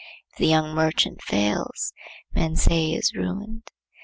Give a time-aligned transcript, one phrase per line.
[0.31, 1.93] If the young merchant fails,
[2.33, 3.69] men say he is ruined.